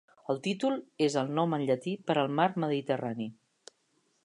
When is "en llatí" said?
1.59-1.95